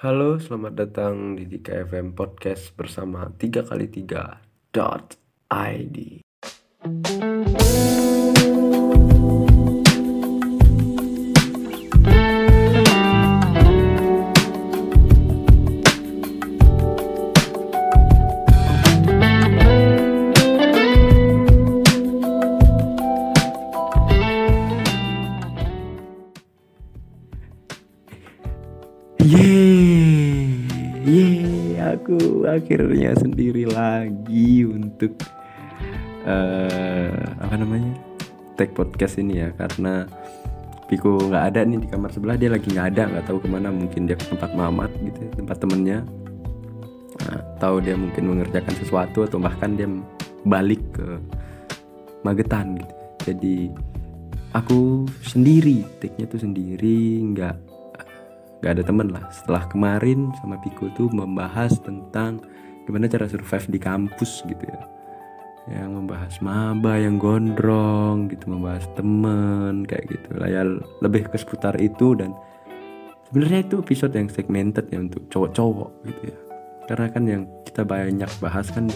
Halo, 0.00 0.40
selamat 0.40 0.80
datang 0.80 1.36
di 1.36 1.44
DKFM 1.44 2.16
Podcast 2.16 2.72
bersama 2.72 3.28
3 3.36 3.68
kali 3.68 3.84
aku 32.00 32.48
akhirnya 32.48 33.12
sendiri 33.12 33.68
lagi 33.68 34.64
untuk 34.64 35.20
eh 36.24 37.12
apa 37.36 37.54
namanya 37.60 37.92
take 38.56 38.72
podcast 38.72 39.20
ini 39.20 39.44
ya. 39.44 39.52
Karena 39.52 40.08
Piko 40.88 41.22
nggak 41.30 41.44
ada 41.54 41.60
nih 41.62 41.78
di 41.84 41.88
kamar 41.92 42.10
sebelah 42.10 42.34
dia 42.34 42.50
lagi 42.50 42.72
nggak 42.72 42.88
ada 42.96 43.02
nggak 43.12 43.24
tahu 43.28 43.38
ke 43.44 43.48
mana. 43.52 43.68
Mungkin 43.68 44.08
dia 44.08 44.16
ke 44.16 44.26
tempat 44.32 44.56
Mamat 44.56 44.90
gitu 45.04 45.20
tempat 45.36 45.60
temennya. 45.60 46.02
Tahu 47.60 47.84
dia 47.84 47.94
mungkin 47.94 48.32
mengerjakan 48.32 48.74
sesuatu 48.80 49.28
atau 49.28 49.36
bahkan 49.36 49.76
dia 49.76 49.84
balik 50.48 50.80
ke 50.96 51.20
Magetan 52.24 52.80
gitu. 52.80 52.94
Jadi 53.28 53.56
aku 54.56 55.04
sendiri 55.22 55.84
take-nya 56.00 56.26
tuh 56.26 56.40
sendiri 56.40 57.20
nggak 57.22 57.69
nggak 58.60 58.72
ada 58.76 58.84
temen 58.84 59.08
lah. 59.12 59.24
Setelah 59.32 59.64
kemarin 59.68 60.32
sama 60.40 60.60
Piko 60.60 60.92
tuh 60.92 61.08
membahas 61.12 61.80
tentang 61.80 62.44
gimana 62.84 63.08
cara 63.08 63.26
survive 63.28 63.66
di 63.72 63.80
kampus 63.80 64.44
gitu 64.44 64.64
ya. 64.68 64.80
Yang 65.70 65.90
membahas 66.02 66.34
maba 66.40 66.96
yang 66.96 67.20
gondrong 67.20 68.28
gitu 68.32 68.48
membahas 68.48 68.84
temen 68.96 69.84
kayak 69.88 70.08
gitu 70.12 70.30
lah. 70.36 70.48
Ya 70.48 70.62
lebih 71.00 71.28
ke 71.28 71.36
seputar 71.40 71.76
itu 71.80 72.16
dan 72.16 72.36
sebenarnya 73.28 73.64
itu 73.64 73.80
episode 73.80 74.12
yang 74.12 74.28
segmented 74.28 74.88
ya 74.92 74.98
untuk 75.00 75.24
cowok-cowok 75.32 75.90
gitu 76.08 76.22
ya. 76.32 76.38
Karena 76.90 77.06
kan 77.08 77.22
yang 77.24 77.42
kita 77.64 77.86
banyak 77.86 78.30
bahas 78.42 78.66
kan 78.74 78.90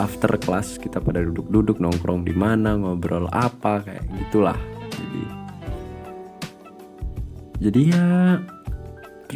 after 0.00 0.32
class 0.40 0.80
kita 0.80 0.98
pada 0.98 1.22
duduk-duduk 1.22 1.78
nongkrong 1.78 2.26
di 2.26 2.34
mana 2.34 2.74
ngobrol 2.74 3.28
apa 3.30 3.84
kayak 3.84 4.02
gitulah. 4.16 4.58
Jadi 4.90 5.22
jadi 7.62 7.80
ya 7.94 8.06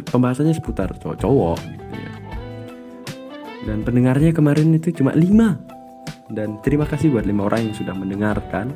pembahasannya 0.05 0.53
seputar 0.53 0.91
cowok-cowok 0.97 1.57
gitu 1.63 1.93
ya. 1.95 2.11
Dan 3.67 3.83
pendengarnya 3.83 4.31
kemarin 4.31 4.71
itu 4.79 4.95
cuma 4.95 5.11
lima 5.11 5.59
Dan 6.27 6.59
terima 6.63 6.87
kasih 6.87 7.11
buat 7.11 7.23
lima 7.23 7.47
orang 7.47 7.71
yang 7.71 7.75
sudah 7.75 7.95
mendengarkan 7.95 8.75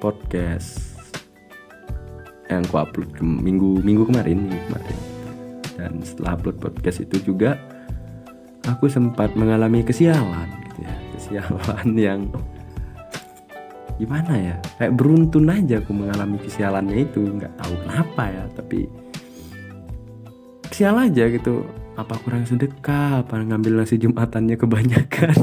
podcast 0.00 0.92
yang 2.52 2.60
aku 2.68 2.76
upload 2.76 3.08
ke 3.16 3.24
minggu 3.24 3.80
minggu 3.80 4.04
kemarin, 4.04 4.44
minggu 4.44 4.60
kemarin. 4.68 4.98
Dan 5.80 5.92
setelah 6.04 6.36
upload 6.36 6.60
podcast 6.60 7.00
itu 7.00 7.32
juga 7.32 7.56
aku 8.68 8.84
sempat 8.92 9.32
mengalami 9.32 9.80
kesialan 9.80 10.48
gitu 10.68 10.78
ya, 10.84 10.94
kesialan 11.16 11.88
yang 12.12 12.20
gimana 13.94 14.34
ya 14.34 14.56
kayak 14.74 14.94
beruntun 14.98 15.46
aja 15.46 15.78
aku 15.78 15.94
mengalami 15.94 16.34
kesialannya 16.42 17.06
itu 17.06 17.30
nggak 17.38 17.54
tahu 17.62 17.74
kenapa 17.86 18.22
ya 18.26 18.44
tapi 18.58 18.90
sial 20.74 20.98
aja 20.98 21.30
gitu. 21.30 21.62
Apa 21.94 22.18
kurang 22.26 22.42
sedekah 22.42 23.22
apa 23.22 23.38
ngambil 23.38 23.86
nasi 23.86 23.94
jumatannya 23.94 24.58
kebanyakan? 24.58 25.38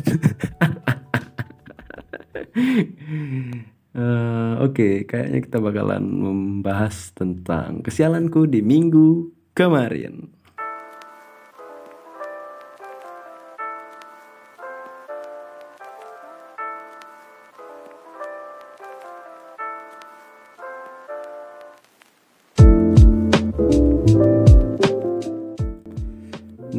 Uh, 3.96 4.59
oke 4.68 4.75
okay, 4.75 4.94
kayaknya 5.08 5.40
kita 5.40 5.58
bakalan 5.64 6.03
membahas 6.03 7.16
tentang 7.16 7.80
kesialanku 7.80 8.44
di 8.44 8.59
minggu 8.59 9.31
kemarin 9.56 10.28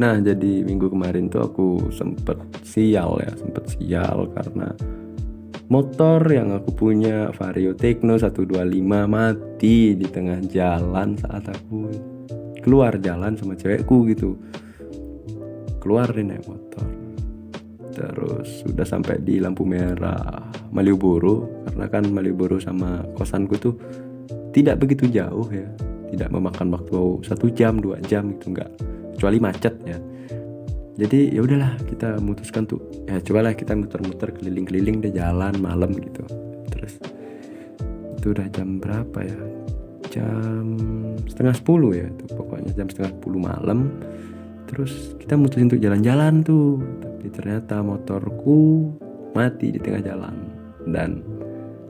Nah 0.03 0.19
jadi 0.19 0.67
minggu 0.67 0.91
kemarin 0.91 1.31
tuh 1.31 1.47
aku 1.47 1.95
sempet 1.95 2.35
sial 2.67 3.23
ya 3.23 3.31
sempet 3.39 3.71
sial 3.71 4.27
karena 4.35 4.75
motor 5.71 6.19
yang 6.27 6.51
aku 6.51 6.75
punya 6.75 7.31
Vario 7.31 7.79
Tekno 7.79 8.19
125 8.19 8.51
mati 9.07 9.95
di 9.95 10.07
tengah 10.11 10.43
jalan 10.51 11.15
saat 11.15 11.47
aku 11.47 11.87
keluar 12.67 12.99
jalan 12.99 13.39
sama 13.39 13.55
cewekku 13.55 14.11
gitu. 14.11 14.35
Keluar 15.79 16.11
deh 16.11 16.27
naik 16.27 16.51
motor. 16.51 16.87
Terus 17.95 18.67
sudah 18.67 18.83
sampai 18.83 19.23
di 19.23 19.39
lampu 19.39 19.63
merah 19.63 20.51
Malioboro 20.75 21.63
karena 21.71 21.87
kan 21.87 22.11
Malioboro 22.11 22.59
sama 22.59 23.07
kosanku 23.15 23.55
tuh 23.55 23.79
tidak 24.51 24.83
begitu 24.83 25.07
jauh 25.07 25.47
ya. 25.47 25.71
Tidak 26.11 26.27
memakan 26.27 26.75
waktu 26.75 27.23
satu 27.23 27.55
jam 27.55 27.79
dua 27.79 28.03
jam 28.03 28.35
gitu 28.35 28.51
enggak 28.51 28.69
kecuali 29.23 29.39
macet 29.39 29.79
ya. 29.87 29.95
Jadi 30.99 31.31
ya 31.31 31.47
udahlah 31.47 31.79
kita 31.87 32.19
memutuskan 32.19 32.67
tuh 32.67 32.83
ya 33.07 33.23
cobalah 33.23 33.55
kita 33.55 33.79
muter-muter 33.79 34.35
keliling-keliling 34.35 34.99
deh 34.99 35.15
jalan 35.15 35.55
malam 35.63 35.95
gitu. 35.95 36.27
Terus 36.75 36.99
itu 38.19 38.27
udah 38.35 38.51
jam 38.51 38.83
berapa 38.83 39.19
ya? 39.23 39.39
Jam 40.11 40.75
setengah 41.31 41.55
sepuluh 41.55 41.95
ya 41.95 42.11
itu 42.11 42.35
pokoknya 42.35 42.75
jam 42.75 42.91
setengah 42.91 43.15
sepuluh 43.15 43.39
malam. 43.47 43.95
Terus 44.67 45.15
kita 45.23 45.39
mutusin 45.39 45.71
untuk 45.71 45.79
jalan-jalan 45.79 46.43
tuh. 46.43 46.83
Tapi 46.83 47.31
ternyata 47.31 47.79
motorku 47.79 48.91
mati 49.39 49.71
di 49.71 49.79
tengah 49.79 50.03
jalan. 50.03 50.35
Dan 50.83 51.23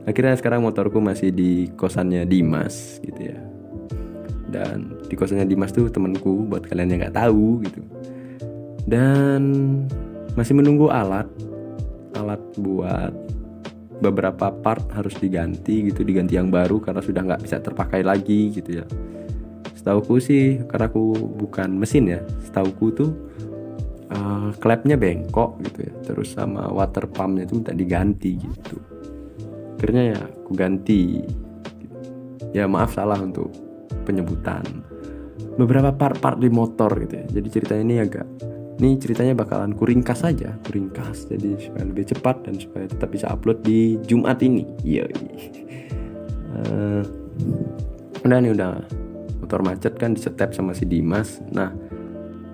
akhirnya 0.05 0.37
sekarang 0.37 0.61
motorku 0.61 1.01
masih 1.01 1.33
di 1.33 1.65
kosannya 1.73 2.29
Dimas 2.29 3.01
gitu 3.01 3.33
ya 3.33 3.52
dan 4.53 4.93
di 5.09 5.17
kosannya 5.17 5.49
Dimas 5.49 5.73
tuh 5.73 5.89
temanku 5.89 6.45
buat 6.45 6.69
kalian 6.69 6.93
yang 6.93 6.99
nggak 7.09 7.17
tahu 7.17 7.65
gitu. 7.65 7.81
Dan 8.85 9.41
masih 10.37 10.53
menunggu 10.53 10.93
alat 10.93 11.25
alat 12.13 12.41
buat 12.61 13.13
beberapa 14.03 14.51
part 14.51 14.83
harus 14.93 15.15
diganti 15.17 15.89
gitu 15.89 16.03
diganti 16.05 16.35
yang 16.37 16.51
baru 16.53 16.77
karena 16.77 17.01
sudah 17.01 17.21
nggak 17.25 17.41
bisa 17.41 17.57
terpakai 17.57 18.05
lagi 18.05 18.53
gitu 18.53 18.83
ya. 18.83 18.85
Setauku 19.73 20.21
sih 20.21 20.61
karena 20.69 20.87
aku 20.87 21.17
bukan 21.33 21.73
mesin 21.73 22.07
ya 22.07 22.21
setauku 22.45 22.85
tuh 22.93 23.11
uh, 24.13 24.53
klepnya 24.61 24.95
bengkok 24.95 25.59
gitu 25.65 25.89
ya 25.89 25.93
terus 26.05 26.35
sama 26.37 26.69
water 26.69 27.09
pumpnya 27.09 27.49
itu 27.49 27.57
minta 27.57 27.73
diganti 27.73 28.37
gitu. 28.37 28.77
Akhirnya 29.79 30.15
ya 30.15 30.19
aku 30.21 30.51
ganti. 30.55 31.19
Ya 32.53 32.69
maaf 32.69 32.93
salah 32.93 33.17
untuk 33.17 33.49
penyebutan. 34.03 34.63
Beberapa 35.57 35.93
part-part 35.93 36.37
di 36.37 36.49
motor 36.49 36.93
gitu 37.01 37.23
ya. 37.23 37.25
Jadi 37.39 37.47
ceritanya 37.49 37.83
ini 37.83 37.97
agak 38.01 38.27
ini 38.81 38.97
ceritanya 38.97 39.33
bakalan 39.37 39.77
kuringkas 39.77 40.25
saja 40.25 40.57
kuringkas. 40.65 41.29
Jadi 41.29 41.61
supaya 41.61 41.85
lebih 41.85 42.05
cepat 42.09 42.45
dan 42.45 42.57
supaya 42.57 42.85
tetap 42.89 43.09
bisa 43.13 43.29
upload 43.29 43.61
di 43.61 44.01
Jumat 44.05 44.41
ini. 44.41 44.65
Iya. 44.81 45.05
Uh, 46.53 47.01
udah 48.25 48.37
nih 48.41 48.53
udah. 48.53 48.71
Motor 49.43 49.59
macet 49.59 49.93
kan 49.99 50.15
disetep 50.15 50.55
sama 50.55 50.73
si 50.73 50.87
Dimas. 50.87 51.43
Nah 51.53 51.69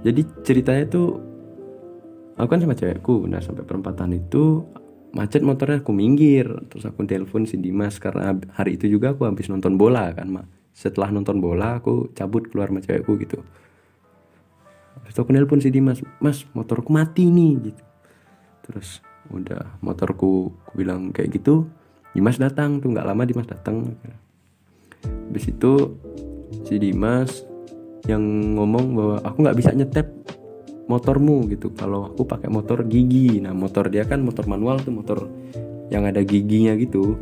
jadi 0.04 0.26
ceritanya 0.44 0.84
tuh 0.90 1.22
aku 2.36 2.50
kan 2.50 2.60
sama 2.60 2.76
cewekku. 2.76 3.30
Nah 3.30 3.40
sampai 3.40 3.64
perempatan 3.64 4.12
itu 4.12 4.68
macet 5.16 5.40
motornya 5.40 5.80
aku 5.80 5.96
minggir. 5.96 6.52
Terus 6.68 6.84
aku 6.90 7.08
telepon 7.08 7.48
si 7.48 7.56
Dimas 7.56 7.96
karena 8.02 8.36
hari 8.52 8.76
itu 8.76 8.92
juga 8.92 9.16
aku 9.16 9.24
habis 9.24 9.48
nonton 9.48 9.80
bola 9.80 10.12
kan 10.12 10.28
mak 10.28 10.59
setelah 10.80 11.12
nonton 11.12 11.44
bola 11.44 11.84
aku 11.84 12.08
cabut 12.16 12.48
keluar 12.48 12.72
sama 12.72 12.80
cewekku 12.80 13.20
gitu 13.20 13.44
Terus 15.10 15.26
aku 15.26 15.34
nelpon 15.34 15.58
si 15.58 15.74
Dimas, 15.74 16.06
mas 16.20 16.46
motorku 16.54 16.94
mati 16.94 17.26
nih 17.30 17.72
gitu. 17.72 17.84
Terus 18.70 19.02
udah 19.34 19.82
motorku 19.82 20.54
aku 20.66 20.74
bilang 20.78 21.10
kayak 21.10 21.40
gitu, 21.40 21.66
Dimas 22.14 22.38
datang 22.38 22.78
tuh 22.78 22.94
nggak 22.94 23.08
lama 23.10 23.24
Dimas 23.26 23.50
datang. 23.50 23.96
Habis 25.02 25.46
itu 25.50 25.98
si 26.66 26.78
Dimas 26.78 27.46
yang 28.06 28.22
ngomong 28.58 28.86
bahwa 28.94 29.16
aku 29.26 29.38
nggak 29.46 29.58
bisa 29.58 29.72
nyetep 29.74 30.08
motormu 30.90 31.46
gitu 31.54 31.70
kalau 31.78 32.10
aku 32.10 32.26
pakai 32.26 32.50
motor 32.50 32.82
gigi 32.82 33.38
nah 33.38 33.54
motor 33.54 33.94
dia 33.94 34.10
kan 34.10 34.26
motor 34.26 34.50
manual 34.50 34.82
tuh 34.82 34.90
motor 34.90 35.30
yang 35.94 36.10
ada 36.10 36.26
giginya 36.26 36.74
gitu 36.74 37.14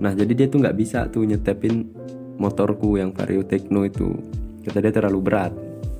nah 0.00 0.16
jadi 0.16 0.32
dia 0.32 0.46
tuh 0.48 0.64
nggak 0.64 0.76
bisa 0.76 1.06
tuh 1.12 1.28
nyetepin 1.28 1.92
motorku 2.40 2.96
yang 2.96 3.12
Vario 3.12 3.44
Tekno 3.44 3.84
itu. 3.84 4.16
Kata 4.64 4.80
dia 4.80 4.92
terlalu 4.92 5.20
berat. 5.20 5.52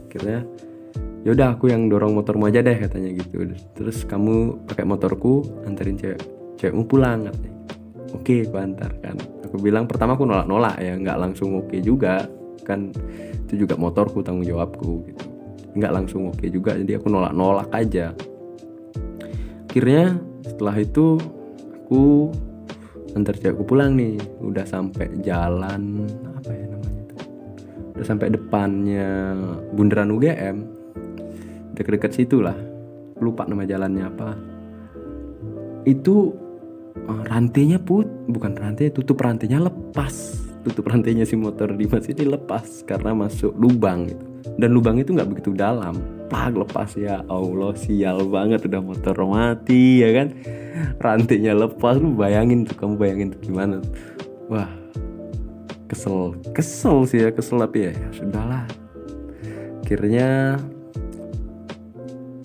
Akhirnya 0.08 0.49
yaudah 1.20 1.52
aku 1.52 1.69
yang 1.69 1.93
dorong 1.93 2.17
motormu 2.17 2.49
aja 2.49 2.64
deh 2.64 2.81
katanya 2.81 3.12
gitu. 3.12 3.44
Terus 3.76 4.08
kamu 4.08 4.64
pakai 4.64 4.88
motorku 4.88 5.44
anterin 5.69 6.00
cewek 6.00 6.19
cewekmu 6.56 6.88
pulang 6.88 7.29
katanya. 7.29 7.61
Oke 8.17 8.49
aku 8.49 8.56
antar 8.56 8.91
kan. 9.05 9.20
Aku 9.44 9.61
bilang 9.61 9.85
pertama 9.85 10.17
aku 10.17 10.25
nolak 10.25 10.49
nolak 10.49 10.81
ya 10.81 10.97
nggak 10.97 11.19
langsung 11.20 11.61
oke 11.61 11.76
juga. 11.85 12.25
Kan 12.64 12.97
itu 13.47 13.69
juga 13.69 13.76
motorku 13.76 14.25
tanggung 14.25 14.49
jawabku 14.49 15.05
gitu. 15.12 15.25
Nggak 15.76 15.93
langsung 15.93 16.32
oke 16.32 16.49
juga 16.49 16.75
jadi 16.75 16.97
aku 16.97 17.12
nolak 17.12 17.37
nolak 17.37 17.69
aja. 17.76 18.17
Akhirnya 19.70 20.19
setelah 20.43 20.75
itu 20.82 21.20
aku 21.87 22.32
antar 23.17 23.35
cewekku 23.35 23.67
pulang 23.67 23.99
nih 23.99 24.19
udah 24.43 24.62
sampai 24.67 25.11
jalan 25.25 26.07
apa 26.37 26.51
ya 26.55 26.67
namanya 26.71 27.03
tuh 27.11 27.21
udah 27.99 28.07
sampai 28.07 28.29
depannya 28.31 29.09
bundaran 29.75 30.15
UGM 30.15 30.81
deket-deket 31.81 32.12
situ 32.12 32.45
lah. 32.45 32.57
Lupa 33.21 33.49
nama 33.49 33.65
jalannya 33.65 34.05
apa. 34.05 34.29
Itu 35.89 36.37
uh, 37.09 37.23
rantainya 37.25 37.81
put 37.81 38.05
bukan 38.29 38.53
rantai 38.53 38.93
tutup 38.93 39.17
rantainya 39.25 39.65
lepas 39.65 40.39
tutup 40.67 40.93
rantainya 40.93 41.25
si 41.25 41.37
motor 41.37 41.73
Dimas 41.73 42.07
ini 42.11 42.25
lepas 42.29 42.85
karena 42.85 43.17
masuk 43.17 43.55
lubang 43.57 44.09
gitu. 44.09 44.25
Dan 44.57 44.77
lubang 44.77 44.97
itu 45.01 45.12
nggak 45.12 45.29
begitu 45.29 45.51
dalam. 45.57 45.97
Pak 46.31 46.55
lepas. 46.55 46.95
Ya 46.95 47.25
Allah 47.27 47.75
sial 47.77 48.29
banget 48.29 48.65
udah 48.69 48.81
motor 48.81 49.17
mati 49.27 50.05
ya 50.05 50.11
kan? 50.15 50.37
Rantainya 51.01 51.57
lepas. 51.57 51.97
Lu 51.97 52.12
bayangin 52.15 52.69
tuh 52.69 52.77
kamu 52.77 52.95
bayangin 53.01 53.29
tuh 53.33 53.41
gimana 53.41 53.81
wah 54.51 54.69
kesel. 55.87 56.35
Kesel 56.51 57.07
sih 57.07 57.23
ya 57.23 57.31
kesel 57.31 57.62
tapi 57.62 57.89
ya, 57.89 57.93
ya 57.95 58.09
sudahlah. 58.12 58.65
Akhirnya 59.87 60.59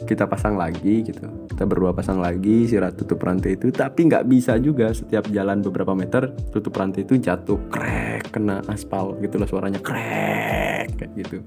kita 0.06 0.30
pasang 0.30 0.58
lagi 0.58 1.02
gitu 1.02 1.26
kita 1.56 1.63
berdua 1.63 1.96
pasang 1.96 2.19
lagi 2.19 2.68
sirat 2.68 3.00
tutup 3.00 3.24
rantai 3.24 3.56
itu 3.56 3.72
tapi 3.72 4.12
nggak 4.12 4.28
bisa 4.28 4.60
juga. 4.60 4.92
Setiap 4.92 5.31
jalan 5.31 5.63
beberapa 5.63 5.96
meter 5.96 6.36
tutup 6.52 6.75
rantai 6.75 7.07
itu 7.07 7.16
jatuh 7.16 7.56
krek 7.72 8.36
kena 8.36 8.60
aspal 8.68 9.16
gitu 9.24 9.40
lah 9.40 9.48
suaranya 9.48 9.80
krek 9.80 11.00
kayak 11.00 11.12
gitu. 11.16 11.40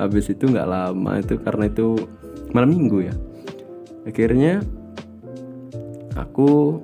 Habis 0.00 0.32
itu 0.32 0.48
nggak 0.48 0.64
lama 0.64 1.20
itu 1.20 1.36
karena 1.44 1.68
itu 1.68 2.08
malam 2.56 2.72
minggu 2.72 3.04
ya. 3.04 3.14
Akhirnya 4.08 4.64
aku 6.16 6.80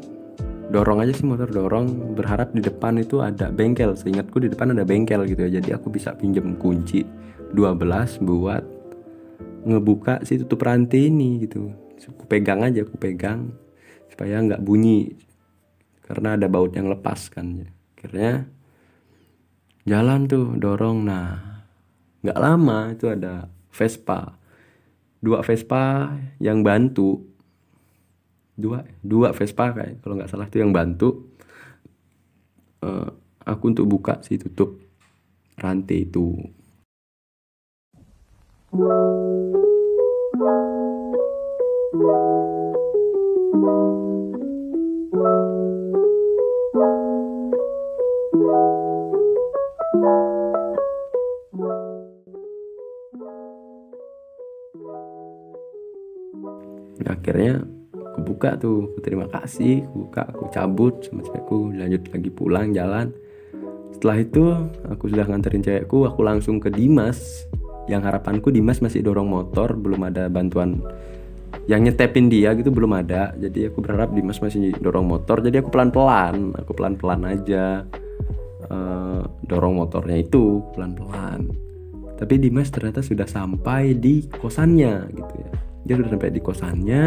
dorong 0.69 1.01
aja 1.01 1.17
sih 1.17 1.25
motor 1.25 1.49
dorong 1.49 2.13
berharap 2.13 2.53
di 2.53 2.61
depan 2.61 3.01
itu 3.01 3.25
ada 3.25 3.49
bengkel. 3.49 3.97
Seingatku 3.97 4.37
di 4.45 4.53
depan 4.53 4.77
ada 4.77 4.85
bengkel 4.85 5.25
gitu 5.25 5.49
ya 5.49 5.65
jadi 5.65 5.81
aku 5.81 5.89
bisa 5.89 6.13
pinjam 6.13 6.61
kunci 6.61 7.09
12 7.57 8.21
buat 8.21 8.61
ngebuka 9.65 10.21
si 10.29 10.37
tutup 10.45 10.61
rantai 10.69 11.09
ini 11.09 11.41
gitu 11.49 11.84
aku 12.01 12.25
pegang 12.27 12.61
aja 12.67 12.83
aku 12.83 12.97
pegang 12.99 13.55
supaya 14.11 14.43
nggak 14.43 14.63
bunyi. 14.63 15.15
Karena 16.05 16.37
ada 16.37 16.47
baut 16.51 16.75
yang 16.77 16.93
lepas 16.93 17.33
kan. 17.33 17.65
Akhirnya 17.97 18.45
jalan 19.89 20.29
tuh 20.29 20.55
dorong. 20.59 21.07
Nah 21.07 21.65
nggak 22.25 22.39
lama 22.41 22.93
itu 22.93 23.07
ada 23.09 23.49
Vespa. 23.73 24.37
Dua 25.19 25.41
Vespa 25.41 26.13
yang 26.41 26.61
bantu. 26.61 27.25
Dua 28.55 28.85
dua 29.01 29.35
Vespa 29.35 29.75
kayak 29.75 30.05
kalau 30.05 30.15
nggak 30.21 30.31
salah 30.31 30.47
itu 30.47 30.61
yang 30.61 30.71
bantu. 30.71 31.33
Uh, 32.85 33.09
aku 33.45 33.73
untuk 33.73 33.89
buka 33.89 34.21
si 34.21 34.37
tutup 34.37 34.77
rantai 35.57 36.05
itu. 36.05 36.37
Nah, 38.75 39.44
akhirnya 57.03 57.67
aku 58.15 58.19
buka 58.23 58.55
tuh 58.55 58.87
aku 58.95 58.99
terima 59.03 59.27
kasih 59.27 59.83
aku 59.91 59.97
buka 60.07 60.23
aku 60.31 60.45
cabut 60.55 60.95
sama 61.03 61.27
cewekku 61.27 61.75
lanjut 61.75 62.03
lagi 62.15 62.31
pulang 62.31 62.71
jalan. 62.71 63.11
Setelah 63.91 64.17
itu 64.23 64.45
aku 64.87 65.05
sudah 65.11 65.27
nganterin 65.27 65.67
cewekku 65.67 66.07
aku 66.07 66.21
langsung 66.23 66.63
ke 66.63 66.71
Dimas. 66.71 67.47
Yang 67.91 68.09
harapanku 68.09 68.49
Dimas 68.55 68.81
masih 68.81 69.03
dorong 69.03 69.29
motor 69.29 69.75
belum 69.75 70.07
ada 70.07 70.31
bantuan. 70.31 70.79
Yang 71.67 71.91
nyetepin 71.91 72.31
dia 72.31 72.55
gitu 72.55 72.71
belum 72.71 72.95
ada. 72.95 73.35
Jadi 73.35 73.67
aku 73.67 73.83
berharap 73.83 74.15
Dimas 74.15 74.39
masih 74.39 74.71
dorong 74.79 75.11
motor. 75.11 75.43
Jadi 75.43 75.59
aku 75.59 75.75
pelan-pelan 75.75 76.55
aku 76.55 76.71
pelan-pelan 76.71 77.27
aja 77.27 77.83
uh, 78.71 79.27
dorong 79.51 79.83
motornya 79.83 80.23
itu 80.23 80.63
pelan-pelan. 80.79 81.51
Tapi 82.15 82.35
Dimas 82.39 82.71
ternyata 82.71 83.03
sudah 83.03 83.27
sampai 83.27 83.99
di 83.99 84.23
kosannya 84.39 85.11
gitu 85.11 85.35
ya 85.35 85.74
dia 85.85 85.95
sudah 86.01 86.11
sampai 86.17 86.33
di 86.33 86.41
kosannya. 86.41 87.05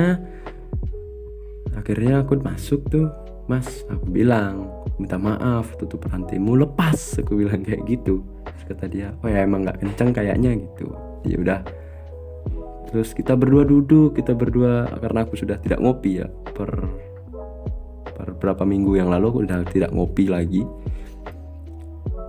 Akhirnya 1.73 2.25
aku 2.25 2.37
masuk 2.41 2.85
tuh 2.89 3.09
mas 3.49 3.85
aku 3.87 4.09
bilang 4.09 4.69
minta 4.97 5.17
maaf 5.17 5.73
tutup 5.81 6.05
rantaimu 6.05 6.57
lepas. 6.57 7.21
Aku 7.21 7.37
bilang 7.37 7.65
kayak 7.65 7.85
gitu. 7.89 8.21
Terus 8.45 8.63
kata 8.69 8.85
dia 8.89 9.13
oh 9.21 9.29
ya 9.29 9.45
emang 9.45 9.65
nggak 9.65 9.81
kenceng 9.81 10.13
kayaknya 10.13 10.57
gitu. 10.57 10.93
Ya 11.25 11.37
udah. 11.41 11.59
Terus 12.87 13.11
kita 13.11 13.35
berdua 13.35 13.67
duduk 13.67 14.15
kita 14.15 14.31
berdua 14.37 14.87
karena 15.01 15.25
aku 15.25 15.35
sudah 15.35 15.59
tidak 15.59 15.81
ngopi 15.83 16.23
ya 16.23 16.27
per 16.55 16.71
per 18.15 18.33
berapa 18.39 18.63
minggu 18.63 18.97
yang 18.97 19.11
lalu 19.11 19.25
aku 19.29 19.39
udah 19.45 19.65
tidak 19.69 19.91
ngopi 19.91 20.29
lagi. 20.29 20.63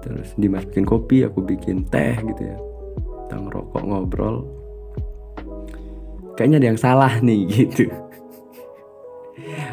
Terus 0.04 0.32
dimasukin 0.40 0.88
kopi 0.88 1.28
aku 1.28 1.44
bikin 1.44 1.84
teh 1.92 2.16
gitu 2.24 2.42
ya. 2.42 2.56
Kita 3.28 3.36
ngerokok 3.44 3.82
ngobrol 3.84 4.58
kayaknya 6.38 6.62
ada 6.62 6.68
yang 6.70 6.80
salah 6.80 7.12
nih 7.18 7.42
gitu. 7.66 7.90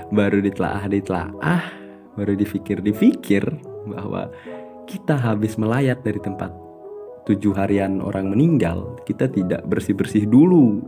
Baru 0.10 0.42
ditelaah 0.42 0.90
ditelaah 0.90 1.64
baru 2.16 2.34
dipikir-dipikir 2.34 3.44
bahwa 3.86 4.32
kita 4.90 5.14
habis 5.14 5.60
melayat 5.60 6.02
dari 6.02 6.18
tempat 6.18 6.50
tujuh 7.28 7.58
harian 7.58 8.00
orang 8.00 8.30
meninggal 8.32 8.96
kita 9.04 9.26
tidak 9.28 9.66
bersih-bersih 9.66 10.30
dulu 10.30 10.80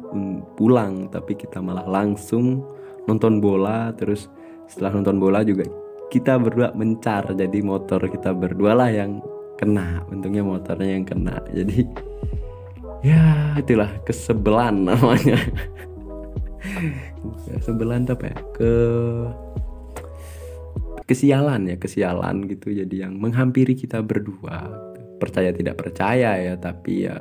pulang 0.56 1.10
tapi 1.10 1.34
kita 1.34 1.60
malah 1.60 1.84
langsung 1.84 2.62
nonton 3.10 3.42
bola 3.42 3.92
terus 3.98 4.30
setelah 4.70 5.02
nonton 5.02 5.18
bola 5.18 5.42
juga 5.42 5.66
kita 6.14 6.38
berdua 6.40 6.72
mencar 6.78 7.34
jadi 7.34 7.60
motor 7.66 8.06
kita 8.08 8.32
berdua 8.32 8.78
lah 8.78 8.90
yang 8.94 9.20
kena 9.58 10.06
untungnya 10.14 10.46
motornya 10.46 11.02
yang 11.02 11.06
kena 11.10 11.42
jadi 11.50 11.90
ya 13.06 13.54
itulah 13.60 13.92
kesebelan 14.06 14.88
namanya. 14.88 15.38
Sebelah 17.66 18.00
apa 18.04 18.26
ya? 18.32 18.38
Ke 18.56 18.72
kesialan 21.08 21.72
ya 21.72 21.76
kesialan 21.80 22.46
gitu. 22.52 22.74
Jadi 22.74 23.04
yang 23.04 23.18
menghampiri 23.18 23.74
kita 23.74 24.04
berdua. 24.04 24.86
Percaya 25.18 25.50
tidak 25.50 25.82
percaya 25.82 26.38
ya 26.38 26.54
tapi 26.62 27.10
ya 27.10 27.18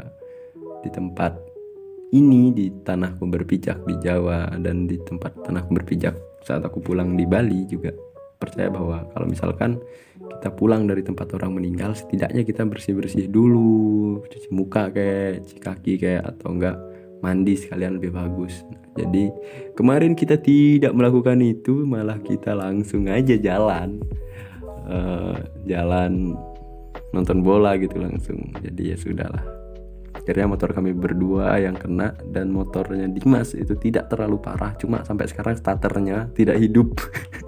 di 0.84 0.92
tempat 0.92 1.32
ini 2.12 2.52
di 2.52 2.68
tanahku 2.84 3.24
berpijak 3.24 3.88
di 3.88 3.96
Jawa 4.04 4.52
dan 4.60 4.84
di 4.84 5.00
tempat 5.00 5.32
tanahku 5.48 5.72
berpijak 5.80 6.12
saat 6.44 6.62
aku 6.62 6.78
pulang 6.78 7.18
di 7.18 7.26
Bali 7.26 7.66
juga 7.66 7.90
percaya 8.36 8.68
bahwa 8.68 9.08
kalau 9.12 9.26
misalkan 9.28 9.80
kita 10.38 10.52
pulang 10.52 10.84
dari 10.84 11.00
tempat 11.00 11.32
orang 11.36 11.56
meninggal 11.56 11.96
setidaknya 11.96 12.44
kita 12.44 12.62
bersih-bersih 12.68 13.32
dulu 13.32 14.20
cuci 14.28 14.48
muka 14.52 14.92
kayak 14.92 15.44
cuci 15.44 15.58
kaki 15.60 15.92
kayak 15.96 16.22
atau 16.36 16.52
enggak 16.52 16.76
mandi 17.24 17.56
sekalian 17.56 17.96
lebih 17.96 18.12
bagus 18.12 18.60
jadi 18.96 19.30
kemarin 19.76 20.16
kita 20.16 20.40
tidak 20.40 20.96
melakukan 20.96 21.38
itu, 21.44 21.84
malah 21.84 22.16
kita 22.18 22.56
langsung 22.56 23.06
aja 23.12 23.36
jalan, 23.36 24.00
uh, 24.88 25.36
jalan 25.68 26.32
nonton 27.12 27.44
bola 27.44 27.76
gitu 27.76 28.00
langsung. 28.00 28.40
Jadi 28.64 28.82
ya 28.92 28.96
sudahlah. 28.96 29.44
Akhirnya 30.16 30.48
motor 30.48 30.72
kami 30.72 30.96
berdua 30.96 31.60
yang 31.60 31.76
kena 31.76 32.16
dan 32.32 32.50
motornya 32.50 33.06
Dimas 33.06 33.52
itu 33.52 33.76
tidak 33.78 34.10
terlalu 34.10 34.40
parah, 34.40 34.74
cuma 34.80 35.04
sampai 35.04 35.28
sekarang 35.28 35.54
starternya 35.54 36.32
tidak 36.32 36.56
hidup. 36.56 36.96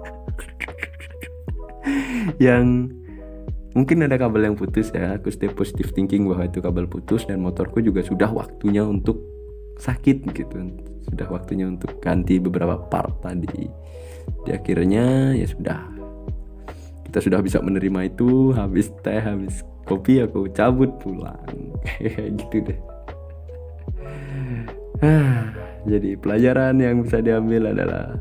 yang 2.39 2.87
mungkin 3.75 4.01
ada 4.07 4.15
kabel 4.15 4.49
yang 4.49 4.55
putus 4.55 4.89
ya. 4.95 5.19
Aku 5.19 5.29
stay 5.29 5.51
positive 5.51 5.91
thinking 5.93 6.25
bahwa 6.25 6.47
itu 6.47 6.59
kabel 6.63 6.87
putus 6.87 7.27
dan 7.27 7.43
motorku 7.43 7.83
juga 7.83 8.01
sudah 8.01 8.31
waktunya 8.31 8.81
untuk 8.81 9.19
sakit 9.77 10.25
gitu. 10.33 10.57
Sudah 11.11 11.27
waktunya 11.29 11.67
untuk 11.67 11.99
ganti 11.99 12.39
beberapa 12.39 12.79
part 12.89 13.19
tadi. 13.21 13.67
Di 14.47 14.55
akhirnya 14.55 15.35
ya 15.35 15.47
sudah. 15.47 15.79
Kita 17.05 17.19
sudah 17.19 17.39
bisa 17.43 17.59
menerima 17.59 18.09
itu. 18.09 18.55
Habis 18.55 18.89
teh 19.03 19.19
habis 19.19 19.61
kopi 19.83 20.23
aku 20.23 20.47
cabut 20.55 20.95
pulang. 21.03 21.75
Gitu 22.39 22.57
deh. 22.71 22.79
Jadi 25.91 26.19
pelajaran 26.19 26.75
yang 26.79 27.07
bisa 27.07 27.23
diambil 27.23 27.71
adalah 27.71 28.19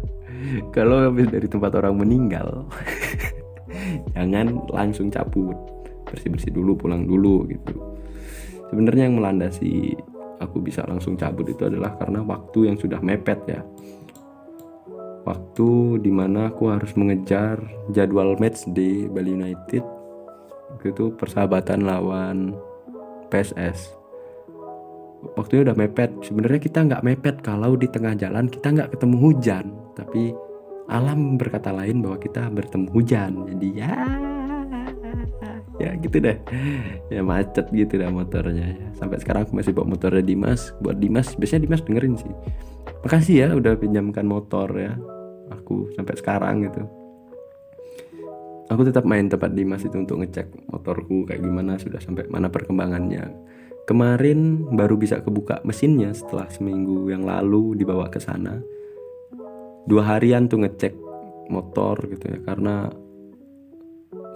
kalau 0.70 1.10
habis 1.10 1.26
dari 1.26 1.50
tempat 1.50 1.74
orang 1.74 1.98
meninggal 1.98 2.64
jangan 4.16 4.64
langsung 4.70 5.08
cabut. 5.12 5.56
Bersih 6.08 6.32
bersih 6.32 6.52
dulu 6.52 6.74
pulang 6.78 7.04
dulu 7.04 7.44
gitu. 7.48 7.76
Sebenarnya 8.68 9.08
yang 9.08 9.20
melandasi 9.20 9.96
aku 10.40 10.60
bisa 10.60 10.84
langsung 10.84 11.16
cabut 11.16 11.48
itu 11.48 11.68
adalah 11.68 11.96
karena 11.96 12.20
waktu 12.24 12.72
yang 12.72 12.76
sudah 12.76 13.00
mepet 13.00 13.40
ya. 13.48 13.60
Waktu 15.28 16.00
di 16.00 16.08
mana 16.08 16.48
aku 16.48 16.72
harus 16.72 16.96
mengejar 16.96 17.60
jadwal 17.92 18.36
match 18.40 18.64
di 18.72 19.04
Bali 19.08 19.36
United. 19.36 19.84
Itu 20.84 21.12
persahabatan 21.16 21.84
lawan 21.84 22.56
PSS 23.28 23.98
waktunya 25.36 25.70
udah 25.70 25.76
mepet. 25.76 26.10
Sebenarnya 26.22 26.60
kita 26.62 26.78
nggak 26.86 27.04
mepet. 27.04 27.36
Kalau 27.42 27.74
di 27.74 27.88
tengah 27.90 28.14
jalan 28.14 28.46
kita 28.46 28.68
nggak 28.70 28.90
ketemu 28.96 29.16
hujan. 29.18 29.64
Tapi 29.98 30.34
alam 30.88 31.36
berkata 31.36 31.68
lain 31.68 32.00
bahwa 32.00 32.16
kita 32.16 32.48
bertemu 32.48 32.88
hujan. 32.96 33.32
Jadi 33.54 33.68
ya 33.76 33.92
ya 35.78 35.94
gitu 36.00 36.16
deh. 36.18 36.36
Ya 37.12 37.22
macet 37.22 37.70
gitu 37.70 38.00
dah 38.00 38.10
motornya. 38.10 38.74
Ya. 38.74 38.88
sampai 38.98 39.20
sekarang 39.22 39.46
aku 39.46 39.54
masih 39.54 39.72
bawa 39.76 39.94
motornya 39.94 40.24
Dimas. 40.24 40.74
Buat 40.82 40.98
Dimas 40.98 41.36
biasanya 41.38 41.68
Dimas 41.68 41.84
dengerin 41.84 42.16
sih. 42.18 42.32
Makasih 43.04 43.36
ya 43.46 43.48
udah 43.54 43.78
pinjamkan 43.78 44.26
motor 44.26 44.68
ya. 44.74 44.96
Aku 45.54 45.92
sampai 45.94 46.14
sekarang 46.18 46.66
gitu. 46.66 46.82
Aku 48.68 48.84
tetap 48.84 49.08
main 49.08 49.28
tempat 49.32 49.56
Dimas 49.56 49.80
itu 49.80 49.96
untuk 49.96 50.20
ngecek 50.20 50.68
motorku 50.68 51.24
kayak 51.24 51.40
gimana 51.40 51.80
sudah 51.80 52.00
sampai 52.04 52.28
mana 52.28 52.52
perkembangannya. 52.52 53.32
Kemarin 53.88 54.68
baru 54.76 55.00
bisa 55.00 55.24
kebuka 55.24 55.64
mesinnya 55.64 56.12
setelah 56.12 56.44
seminggu 56.52 57.08
yang 57.08 57.24
lalu 57.24 57.72
dibawa 57.80 58.12
ke 58.12 58.20
sana. 58.20 58.60
Dua 59.88 60.04
harian 60.04 60.44
tuh 60.52 60.60
ngecek 60.60 60.92
motor 61.48 61.96
gitu 62.12 62.28
ya 62.28 62.38
karena 62.44 62.92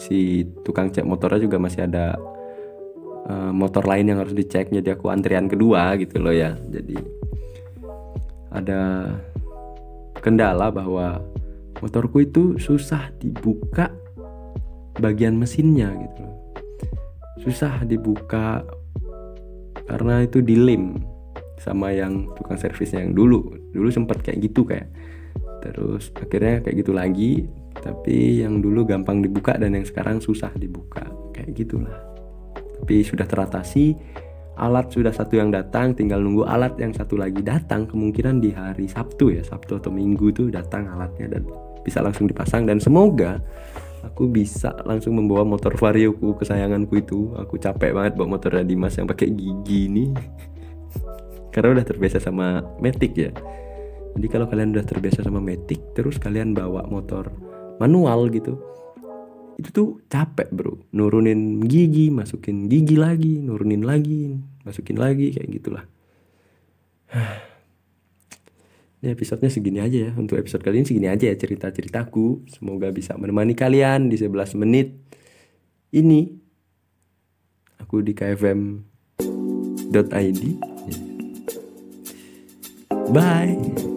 si 0.01 0.49
tukang 0.65 0.89
cek 0.91 1.05
motornya 1.05 1.45
juga 1.45 1.61
masih 1.61 1.87
ada 1.87 2.17
uh, 3.29 3.53
motor 3.55 3.85
lain 3.87 4.11
yang 4.11 4.19
harus 4.19 4.35
dicek. 4.35 4.73
Jadi 4.73 4.89
aku 4.91 5.13
antrian 5.13 5.47
kedua 5.47 5.95
gitu 6.01 6.19
loh 6.19 6.35
ya. 6.35 6.57
Jadi 6.73 6.97
ada 8.53 9.13
kendala 10.19 10.69
bahwa 10.73 11.23
motorku 11.81 12.23
itu 12.25 12.57
susah 12.59 13.11
dibuka 13.21 13.91
bagian 15.01 15.39
mesinnya 15.39 15.93
gitu 15.95 16.19
loh. 16.27 16.37
Susah 17.43 17.83
dibuka 17.87 18.63
karena 19.89 20.23
itu 20.23 20.39
dilem 20.45 21.03
sama 21.59 21.91
yang 21.95 22.27
tukang 22.39 22.59
servisnya 22.59 23.03
yang 23.03 23.15
dulu. 23.15 23.55
Dulu 23.73 23.89
sempat 23.91 24.23
kayak 24.23 24.51
gitu 24.51 24.67
kayak 24.67 24.91
terus 25.63 26.11
akhirnya 26.19 26.61
kayak 26.67 26.77
gitu 26.83 26.93
lagi. 26.93 27.33
Tapi 27.73 28.45
yang 28.45 28.61
dulu 28.61 28.85
gampang 28.85 29.25
dibuka 29.25 29.57
dan 29.57 29.79
yang 29.79 29.87
sekarang 29.87 30.19
susah 30.19 30.51
dibuka. 30.59 31.07
Kayak 31.33 31.57
gitulah. 31.57 31.99
Tapi 32.83 33.07
sudah 33.07 33.25
teratasi 33.25 33.95
alat 34.53 34.93
sudah 34.93 35.09
satu 35.09 35.41
yang 35.41 35.49
datang 35.49 35.97
tinggal 35.97 36.21
nunggu 36.21 36.45
alat 36.45 36.77
yang 36.77 36.93
satu 36.93 37.17
lagi 37.17 37.41
datang. 37.41 37.89
Kemungkinan 37.89 38.43
di 38.43 38.53
hari 38.53 38.91
Sabtu 38.91 39.33
ya 39.33 39.43
Sabtu 39.47 39.81
atau 39.81 39.89
Minggu 39.89 40.35
tuh 40.35 40.53
datang 40.53 40.91
alatnya 40.91 41.39
dan 41.39 41.43
bisa 41.87 42.05
langsung 42.05 42.29
dipasang. 42.29 42.69
Dan 42.69 42.83
semoga 42.83 43.41
aku 44.05 44.29
bisa 44.29 44.77
langsung 44.85 45.17
membawa 45.17 45.47
motor 45.47 45.73
varioku 45.79 46.37
kesayanganku 46.37 47.01
itu. 47.01 47.33
Aku 47.41 47.57
capek 47.57 47.97
banget 47.97 48.13
bawa 48.19 48.37
motornya 48.37 48.67
Dimas 48.67 48.99
yang 48.99 49.09
pakai 49.09 49.33
gigi 49.33 49.89
ini. 49.89 50.05
Karena 51.53 51.81
udah 51.81 51.85
terbiasa 51.85 52.21
sama 52.21 52.65
Matic 52.81 53.13
ya 53.17 53.33
jadi 54.19 54.27
kalau 54.29 54.47
kalian 54.49 54.77
udah 54.77 54.85
terbiasa 54.85 55.25
sama 55.25 55.41
Matic 55.41 55.81
terus 55.97 56.21
kalian 56.21 56.53
bawa 56.53 56.85
motor 56.89 57.33
manual 57.81 58.29
gitu 58.31 58.61
itu 59.61 59.69
tuh 59.69 59.89
capek 60.09 60.49
bro 60.53 60.81
nurunin 60.97 61.61
gigi 61.65 62.09
masukin 62.09 62.67
gigi 62.67 62.97
lagi 62.97 63.41
nurunin 63.41 63.85
lagi 63.85 64.37
masukin 64.65 64.97
lagi 64.97 65.37
kayak 65.37 65.49
gitulah 65.49 65.85
ini 69.03 69.13
episodenya 69.13 69.51
segini 69.51 69.83
aja 69.83 69.99
ya. 70.09 70.11
Untuk 70.15 70.39
episode 70.39 70.63
kali 70.63 70.81
ini 70.81 70.87
segini 70.87 71.11
aja 71.11 71.27
ya 71.27 71.35
cerita-ceritaku. 71.35 72.47
Semoga 72.49 72.89
bisa 72.95 73.19
menemani 73.19 73.59
kalian 73.59 74.07
di 74.09 74.17
11 74.17 74.55
menit 74.63 74.95
ini. 75.91 76.31
Aku 77.83 77.99
di 78.01 78.15
kfm.id. 78.15 78.81
Bye. 83.13 83.92